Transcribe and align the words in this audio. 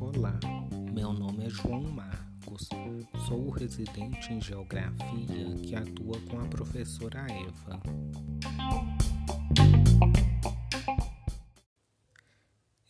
Olá, 0.00 0.38
meu 0.92 1.12
nome 1.12 1.46
é 1.46 1.50
João 1.50 1.82
Marcos. 1.82 2.68
Sou 3.26 3.48
o 3.48 3.50
residente 3.50 4.32
em 4.32 4.40
Geografia 4.40 5.56
que 5.60 5.74
atua 5.74 6.20
com 6.30 6.38
a 6.38 6.46
professora 6.46 7.26
Eva. 7.28 7.82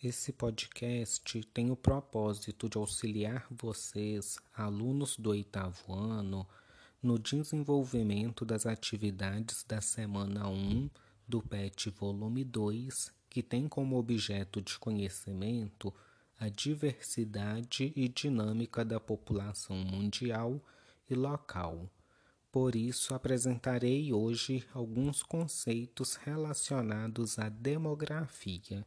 Esse 0.02 0.34
podcast 0.34 1.42
tem 1.54 1.70
o 1.70 1.76
propósito 1.76 2.68
de 2.68 2.76
auxiliar 2.76 3.46
vocês, 3.50 4.38
alunos 4.54 5.16
do 5.16 5.30
oitavo 5.30 5.94
ano, 5.94 6.46
no 7.02 7.18
desenvolvimento 7.18 8.44
das 8.44 8.66
atividades 8.66 9.64
da 9.66 9.80
semana 9.80 10.46
1 10.46 10.90
do 11.26 11.40
PET 11.40 11.88
Volume 11.88 12.44
2, 12.44 13.18
que 13.30 13.42
tem 13.42 13.68
como 13.68 13.96
objeto 13.96 14.60
de 14.60 14.78
conhecimento 14.78 15.94
a 16.36 16.48
diversidade 16.48 17.92
e 17.94 18.08
dinâmica 18.08 18.84
da 18.84 18.98
população 18.98 19.76
mundial 19.76 20.60
e 21.08 21.14
local. 21.14 21.88
Por 22.50 22.74
isso, 22.74 23.14
apresentarei 23.14 24.12
hoje 24.12 24.66
alguns 24.74 25.22
conceitos 25.22 26.16
relacionados 26.16 27.38
à 27.38 27.48
demografia. 27.48 28.84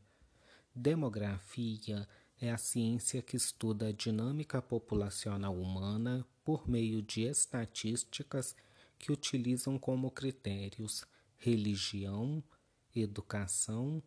Demografia 0.76 2.08
é 2.42 2.52
a 2.52 2.58
ciência 2.58 3.22
que 3.22 3.38
estuda 3.38 3.88
a 3.88 3.92
dinâmica 3.94 4.62
populacional 4.62 5.56
humana 5.56 6.26
por 6.44 6.68
meio 6.68 7.02
de 7.02 7.22
estatísticas 7.22 8.56
que 9.00 9.12
utilizam 9.12 9.80
como 9.80 10.12
critérios 10.12 11.06
religião, 11.38 12.44
educação, 12.96 14.02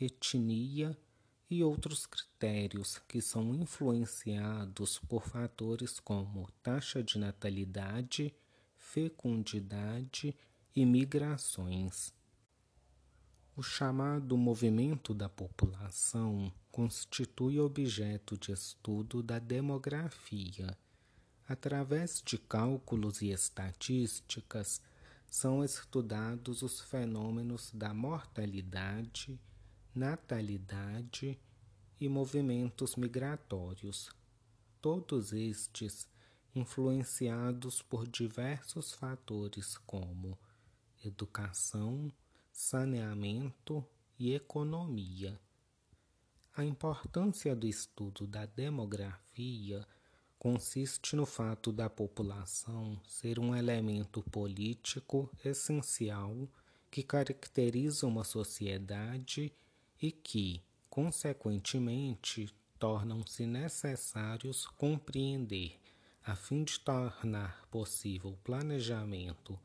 etnia 0.00 0.96
e 1.50 1.62
outros 1.62 2.06
critérios 2.06 2.98
que 3.08 3.20
são 3.20 3.54
influenciados 3.54 4.98
por 5.00 5.26
fatores 5.26 6.00
como 6.00 6.50
taxa 6.62 7.02
de 7.02 7.18
natalidade, 7.18 8.34
fecundidade 8.76 10.34
e 10.74 10.86
migrações. 10.86 12.14
O 13.56 13.62
chamado 13.62 14.38
movimento 14.38 15.12
da 15.12 15.28
população 15.28 16.52
constitui 16.70 17.58
objeto 17.58 18.38
de 18.38 18.52
estudo 18.52 19.22
da 19.22 19.38
demografia. 19.38 20.78
Através 21.48 22.22
de 22.24 22.38
cálculos 22.38 23.20
e 23.20 23.32
estatísticas, 23.32 24.80
são 25.28 25.64
estudados 25.64 26.62
os 26.62 26.80
fenômenos 26.80 27.70
da 27.74 27.92
mortalidade, 27.92 29.38
natalidade 29.94 31.38
e 32.00 32.08
movimentos 32.08 32.96
migratórios, 32.96 34.10
todos 34.80 35.32
estes 35.32 36.08
influenciados 36.54 37.82
por 37.82 38.06
diversos 38.06 38.92
fatores 38.92 39.76
como 39.78 40.38
educação, 41.04 42.10
saneamento 42.52 43.84
e 44.18 44.34
economia. 44.34 45.38
A 46.56 46.64
importância 46.64 47.54
do 47.54 47.66
estudo 47.66 48.26
da 48.26 48.46
demografia 48.46 49.86
consiste 50.38 51.14
no 51.14 51.26
fato 51.26 51.72
da 51.72 51.88
população 51.88 53.00
ser 53.06 53.38
um 53.38 53.54
elemento 53.54 54.22
político 54.22 55.30
essencial 55.44 56.48
que 56.90 57.02
caracteriza 57.02 58.06
uma 58.06 58.24
sociedade 58.24 59.52
e 60.00 60.10
que, 60.10 60.62
consequentemente, 60.88 62.54
tornam-se 62.78 63.44
necessários 63.44 64.66
compreender, 64.66 65.78
a 66.24 66.34
fim 66.34 66.64
de 66.64 66.80
tornar 66.80 67.66
possível 67.70 68.38
planejamento 68.42 69.58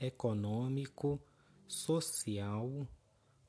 econômico, 0.00 1.20
social, 1.68 2.86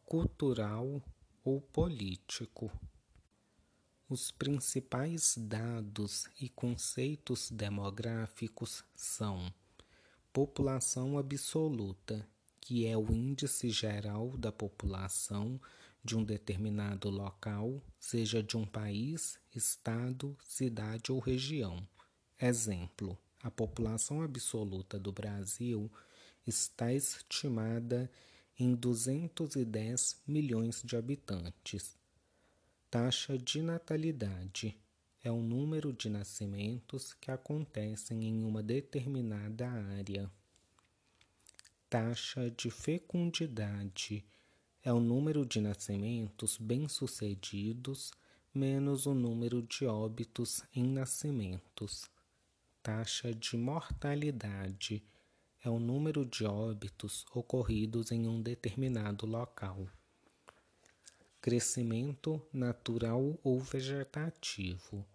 cultural 0.06 1.02
ou 1.44 1.62
político. 1.62 2.72
Os 4.10 4.32
principais 4.32 5.36
dados 5.38 6.28
e 6.40 6.50
conceitos 6.50 7.50
demográficos 7.50 8.84
são 8.94 9.52
população 10.32 11.18
absoluta, 11.18 12.28
que 12.60 12.86
é 12.86 12.98
o 12.98 13.12
índice 13.12 13.70
geral 13.70 14.38
da 14.38 14.52
população 14.52 15.60
de 16.04 16.18
um 16.18 16.24
determinado 16.24 17.10
local, 17.10 17.82
seja 18.00 18.44
de 18.44 18.58
um 18.58 18.66
país, 18.66 19.40
estado, 19.56 20.38
cidade 20.44 21.12
ou 21.12 21.20
região. 21.20 21.88
Exemplo: 22.40 23.18
a 23.42 23.50
população 23.50 24.22
absoluta 24.22 25.00
do 25.00 25.12
Brasil 25.12 25.90
está 26.46 26.94
estimada 26.94 28.12
em 28.60 28.76
210 28.76 30.22
milhões 30.28 30.82
de 30.84 30.96
habitantes. 30.96 31.98
Taxa 32.92 33.38
de 33.38 33.62
natalidade 33.62 34.78
é 35.24 35.32
o 35.32 35.42
número 35.42 35.94
de 35.94 36.10
nascimentos 36.10 37.14
que 37.14 37.32
acontecem 37.32 38.26
em 38.26 38.44
uma 38.44 38.62
determinada 38.62 39.70
área. 39.70 40.30
Taxa 41.90 42.52
de 42.52 42.70
fecundidade 42.70 44.26
é 44.84 44.92
o 44.92 45.00
número 45.00 45.46
de 45.46 45.62
nascimentos 45.62 46.58
bem-sucedidos 46.58 48.12
menos 48.54 49.06
o 49.06 49.14
número 49.14 49.62
de 49.62 49.86
óbitos 49.86 50.62
em 50.76 50.84
nascimentos. 50.84 52.12
Taxa 52.84 53.34
de 53.34 53.56
mortalidade 53.56 55.02
é 55.64 55.70
o 55.70 55.80
número 55.80 56.26
de 56.26 56.44
óbitos 56.44 57.26
ocorridos 57.34 58.12
em 58.12 58.28
um 58.28 58.42
determinado 58.42 59.26
local. 59.26 59.88
Crescimento 61.40 62.42
natural 62.52 63.40
ou 63.42 63.62
vegetativo 63.62 65.06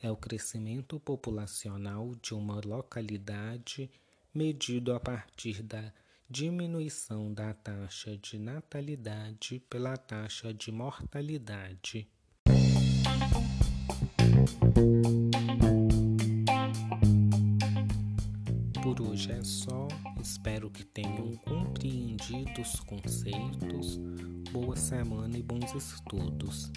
é 0.00 0.10
o 0.10 0.16
crescimento 0.16 1.00
populacional 1.00 2.14
de 2.16 2.34
uma 2.34 2.60
localidade 2.62 3.90
medido 4.34 4.92
a 4.92 5.00
partir 5.00 5.62
da 5.62 5.92
diminuição 6.34 7.32
da 7.32 7.54
taxa 7.54 8.18
de 8.18 8.40
natalidade 8.40 9.60
pela 9.70 9.96
taxa 9.96 10.52
de 10.52 10.72
mortalidade. 10.72 12.08
Por 18.82 19.00
hoje 19.00 19.30
é 19.30 19.44
só. 19.44 19.86
Espero 20.20 20.68
que 20.72 20.84
tenham 20.84 21.36
compreendido 21.36 22.60
os 22.60 22.80
conceitos. 22.80 24.00
Boa 24.50 24.74
semana 24.74 25.38
e 25.38 25.42
bons 25.42 25.72
estudos. 25.72 26.72